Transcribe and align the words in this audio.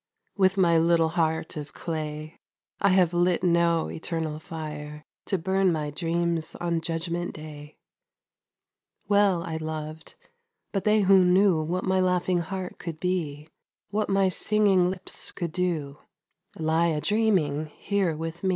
With 0.35 0.57
my 0.57 0.79
little 0.79 1.09
heart 1.09 1.55
of 1.57 1.73
clay 1.75 2.39
I 2.79 2.89
have 2.89 3.13
lit 3.13 3.43
no 3.43 3.87
eternal 3.87 4.39
fire 4.39 5.05
To 5.27 5.37
burn 5.37 5.71
my 5.71 5.91
dreams 5.91 6.55
on 6.55 6.81
Judgment 6.81 7.35
Day! 7.35 7.77
Well 9.07 9.43
I 9.43 9.57
loved, 9.57 10.15
but 10.71 10.85
they 10.85 11.01
who 11.01 11.23
knew 11.23 11.61
What 11.61 11.83
my 11.83 11.99
laughing 11.99 12.39
heart 12.39 12.79
could 12.79 12.99
be, 12.99 13.47
What 13.91 14.09
my 14.09 14.27
singing 14.27 14.89
lips 14.89 15.29
could 15.31 15.51
do, 15.51 15.99
Lie 16.57 16.87
a 16.87 16.99
dreaming 17.01 17.67
here 17.67 18.17
with 18.17 18.43
me. 18.43 18.49